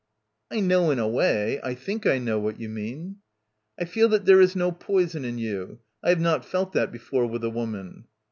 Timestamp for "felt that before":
6.43-7.27